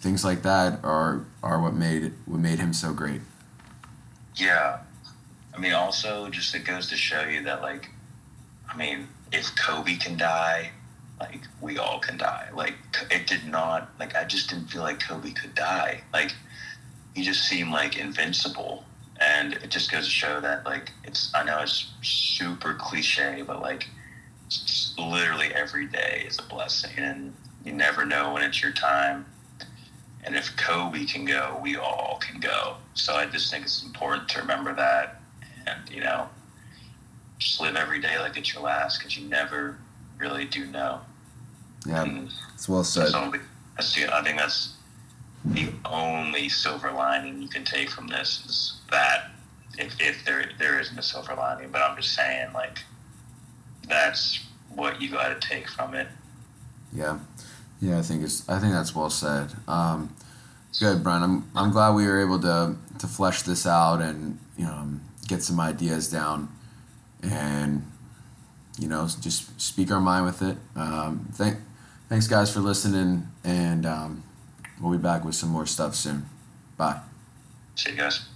[0.02, 3.20] things like that are are what made what made him so great.
[4.34, 4.80] Yeah.
[5.54, 7.90] I mean, also, just it goes to show you that, like,
[8.68, 10.70] I mean, if Kobe can die,
[11.20, 12.48] like, we all can die.
[12.54, 12.74] Like,
[13.10, 16.00] it did not, like, I just didn't feel like Kobe could die.
[16.12, 16.32] Like,
[17.14, 18.84] he just seemed like invincible.
[19.20, 23.60] And it just goes to show that, like, it's, I know it's super cliche, but,
[23.60, 23.88] like,
[24.98, 26.96] literally every day is a blessing.
[26.96, 29.26] And you never know when it's your time.
[30.24, 32.76] And if Kobe can go, we all can go.
[32.94, 35.20] So I just think it's important to remember that,
[35.66, 36.28] and you know,
[37.38, 39.78] just live every day like it's your last, because you never
[40.18, 41.00] really do know.
[41.86, 43.04] Yeah, And it's well said.
[43.04, 43.40] that's only,
[43.76, 44.74] that's the, I think that's
[45.44, 49.32] the only silver lining you can take from this is that
[49.76, 52.78] if, if there there isn't a silver lining, but I'm just saying like
[53.88, 54.44] that's
[54.74, 56.06] what you got to take from it.
[56.92, 57.18] Yeah,
[57.82, 59.48] yeah, I think it's I think that's well said.
[59.66, 60.14] Um,
[60.78, 61.22] good, Brian.
[61.24, 64.86] I'm I'm glad we were able to to flesh this out and you know
[65.26, 66.48] get some ideas down,
[67.24, 67.84] and
[68.78, 70.56] you know just speak our mind with it.
[70.76, 71.56] Um, thank
[72.08, 74.22] thanks guys for listening, and um,
[74.80, 76.26] we'll be back with some more stuff soon.
[76.76, 77.00] Bye.
[77.74, 78.31] See you guys.